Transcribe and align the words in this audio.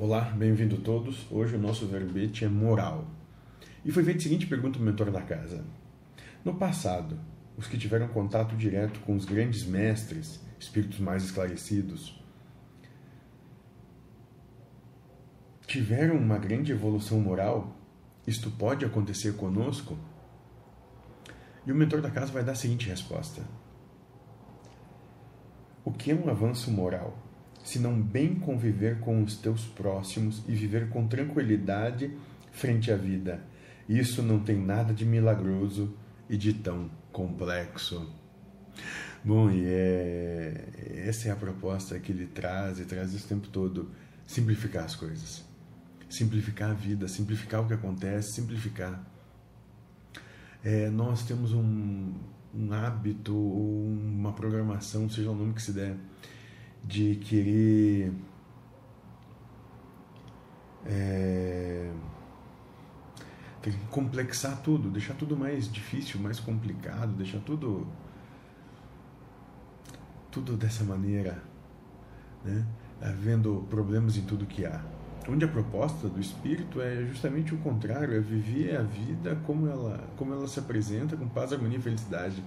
Olá, 0.00 0.20
bem-vindo 0.20 0.76
todos. 0.76 1.26
Hoje 1.28 1.56
o 1.56 1.58
nosso 1.58 1.84
verbete 1.84 2.44
é 2.44 2.48
moral. 2.48 3.04
E 3.84 3.90
foi 3.90 4.04
feita 4.04 4.20
a 4.20 4.22
seguinte 4.22 4.46
pergunta 4.46 4.78
do 4.78 4.84
mentor 4.84 5.10
da 5.10 5.20
casa. 5.20 5.64
No 6.44 6.54
passado, 6.54 7.18
os 7.56 7.66
que 7.66 7.76
tiveram 7.76 8.06
contato 8.06 8.54
direto 8.54 9.00
com 9.00 9.16
os 9.16 9.24
grandes 9.24 9.66
mestres, 9.66 10.40
espíritos 10.56 11.00
mais 11.00 11.24
esclarecidos, 11.24 12.16
tiveram 15.66 16.14
uma 16.14 16.38
grande 16.38 16.70
evolução 16.70 17.18
moral? 17.18 17.76
Isto 18.24 18.52
pode 18.52 18.84
acontecer 18.84 19.34
conosco? 19.34 19.98
E 21.66 21.72
o 21.72 21.74
mentor 21.74 22.00
da 22.00 22.10
casa 22.12 22.30
vai 22.30 22.44
dar 22.44 22.52
a 22.52 22.54
seguinte 22.54 22.88
resposta: 22.88 23.42
O 25.84 25.90
que 25.90 26.12
é 26.12 26.14
um 26.14 26.30
avanço 26.30 26.70
moral? 26.70 27.27
Se 27.68 27.78
não 27.78 28.00
bem 28.00 28.34
conviver 28.34 28.98
com 29.00 29.22
os 29.22 29.36
teus 29.36 29.66
próximos 29.66 30.42
e 30.48 30.54
viver 30.54 30.88
com 30.88 31.06
tranquilidade 31.06 32.10
frente 32.50 32.90
à 32.90 32.96
vida. 32.96 33.44
Isso 33.86 34.22
não 34.22 34.40
tem 34.40 34.58
nada 34.58 34.94
de 34.94 35.04
milagroso 35.04 35.94
e 36.30 36.36
de 36.36 36.54
tão 36.54 36.90
complexo. 37.12 38.10
Bom, 39.22 39.50
e 39.50 39.64
é, 39.66 41.04
essa 41.06 41.28
é 41.28 41.30
a 41.30 41.36
proposta 41.36 41.98
que 41.98 42.10
ele 42.10 42.26
traz 42.26 42.80
e 42.80 42.86
traz 42.86 43.12
isso 43.12 43.26
o 43.26 43.28
tempo 43.28 43.48
todo: 43.48 43.90
simplificar 44.26 44.84
as 44.84 44.96
coisas, 44.96 45.44
simplificar 46.08 46.70
a 46.70 46.74
vida, 46.74 47.06
simplificar 47.06 47.62
o 47.62 47.66
que 47.66 47.74
acontece, 47.74 48.32
simplificar. 48.32 49.04
É, 50.64 50.88
nós 50.88 51.22
temos 51.22 51.52
um, 51.52 52.14
um 52.54 52.72
hábito, 52.72 53.36
uma 53.36 54.32
programação, 54.32 55.08
seja 55.10 55.30
o 55.30 55.34
nome 55.34 55.52
que 55.52 55.62
se 55.62 55.72
der, 55.72 55.96
de 56.88 57.16
querer 57.16 58.10
é, 60.86 61.92
complexar 63.90 64.62
tudo, 64.62 64.88
deixar 64.88 65.12
tudo 65.12 65.36
mais 65.36 65.70
difícil, 65.70 66.18
mais 66.18 66.40
complicado, 66.40 67.12
deixar 67.12 67.40
tudo 67.40 67.86
tudo 70.30 70.56
dessa 70.56 70.82
maneira, 70.82 71.42
né? 72.42 72.64
havendo 73.02 73.66
problemas 73.68 74.16
em 74.16 74.22
tudo 74.22 74.46
que 74.46 74.64
há. 74.64 74.82
Onde 75.28 75.44
a 75.44 75.48
proposta 75.48 76.08
do 76.08 76.18
espírito 76.18 76.80
é 76.80 77.04
justamente 77.04 77.54
o 77.54 77.58
contrário, 77.58 78.16
é 78.16 78.20
viver 78.20 78.76
a 78.76 78.82
vida 78.82 79.36
como 79.44 79.68
ela, 79.68 80.08
como 80.16 80.32
ela 80.32 80.48
se 80.48 80.58
apresenta, 80.58 81.18
com 81.18 81.28
paz, 81.28 81.52
harmonia 81.52 81.76
e 81.76 81.82
felicidade. 81.82 82.42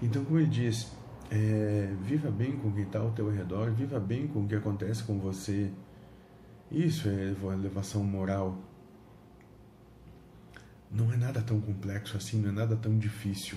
Então, 0.00 0.24
como 0.24 0.38
ele 0.38 0.48
diz, 0.48 0.92
é, 1.30 1.94
viva 2.02 2.28
bem 2.30 2.56
com 2.56 2.72
quem 2.72 2.82
está 2.82 2.98
ao 2.98 3.12
teu 3.12 3.30
redor, 3.30 3.70
viva 3.70 4.00
bem 4.00 4.26
com 4.26 4.44
o 4.44 4.48
que 4.48 4.56
acontece 4.56 5.04
com 5.04 5.18
você. 5.18 5.70
Isso 6.70 7.08
é 7.08 7.34
elevação 7.52 8.02
moral. 8.02 8.58
Não 10.90 11.12
é 11.12 11.16
nada 11.16 11.40
tão 11.40 11.60
complexo 11.60 12.16
assim, 12.16 12.40
não 12.40 12.50
é 12.50 12.52
nada 12.52 12.74
tão 12.74 12.98
difícil. 12.98 13.56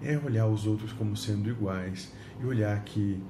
É 0.00 0.16
olhar 0.18 0.46
os 0.46 0.66
outros 0.66 0.92
como 0.92 1.16
sendo 1.16 1.50
iguais 1.50 2.12
e 2.40 2.46
olhar 2.46 2.80
que 2.84 3.20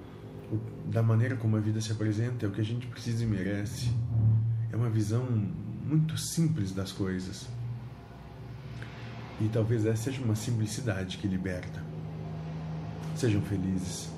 da 0.91 1.03
maneira 1.03 1.37
como 1.37 1.57
a 1.57 1.61
vida 1.61 1.81
se 1.81 1.91
apresenta 1.93 2.45
é 2.45 2.49
o 2.49 2.53
que 2.53 2.61
a 2.61 2.65
gente 2.65 2.87
precisa 2.87 3.25
e 3.25 3.27
merece. 3.27 3.91
É 4.71 4.77
uma 4.77 4.91
visão 4.91 5.25
muito 5.25 6.19
simples 6.19 6.73
das 6.73 6.93
coisas. 6.93 7.49
E 9.41 9.49
talvez 9.49 9.87
essa 9.87 10.05
seja 10.05 10.23
uma 10.23 10.35
simplicidade 10.35 11.17
que 11.17 11.27
liberta. 11.27 11.92
Sejam 13.23 13.41
felizes. 13.43 14.09